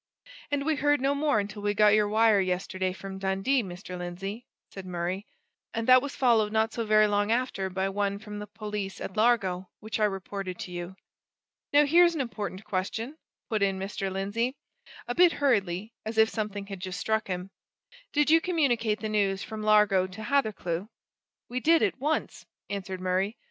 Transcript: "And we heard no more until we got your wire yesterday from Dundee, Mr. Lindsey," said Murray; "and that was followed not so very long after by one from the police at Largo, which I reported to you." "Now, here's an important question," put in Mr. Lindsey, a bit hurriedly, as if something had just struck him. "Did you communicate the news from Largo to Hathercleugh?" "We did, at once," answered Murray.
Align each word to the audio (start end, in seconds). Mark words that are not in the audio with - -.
"And 0.49 0.65
we 0.65 0.77
heard 0.77 0.99
no 0.99 1.13
more 1.13 1.39
until 1.39 1.61
we 1.61 1.75
got 1.75 1.93
your 1.93 2.07
wire 2.07 2.39
yesterday 2.41 2.91
from 2.91 3.19
Dundee, 3.19 3.61
Mr. 3.61 3.95
Lindsey," 3.95 4.47
said 4.71 4.83
Murray; 4.87 5.27
"and 5.75 5.85
that 5.87 6.01
was 6.01 6.15
followed 6.15 6.51
not 6.51 6.73
so 6.73 6.83
very 6.87 7.05
long 7.05 7.31
after 7.31 7.69
by 7.69 7.87
one 7.87 8.17
from 8.17 8.39
the 8.39 8.47
police 8.47 8.99
at 8.99 9.15
Largo, 9.15 9.69
which 9.79 9.99
I 9.99 10.05
reported 10.05 10.57
to 10.61 10.71
you." 10.71 10.95
"Now, 11.71 11.85
here's 11.85 12.15
an 12.15 12.21
important 12.21 12.63
question," 12.65 13.19
put 13.47 13.61
in 13.61 13.77
Mr. 13.77 14.11
Lindsey, 14.11 14.55
a 15.07 15.13
bit 15.13 15.33
hurriedly, 15.33 15.93
as 16.03 16.17
if 16.17 16.29
something 16.29 16.65
had 16.65 16.79
just 16.79 16.99
struck 16.99 17.27
him. 17.27 17.51
"Did 18.11 18.31
you 18.31 18.41
communicate 18.41 19.01
the 19.01 19.07
news 19.09 19.43
from 19.43 19.61
Largo 19.61 20.07
to 20.07 20.21
Hathercleugh?" 20.23 20.87
"We 21.47 21.59
did, 21.59 21.83
at 21.83 21.99
once," 21.99 22.47
answered 22.71 23.01
Murray. 23.01 23.37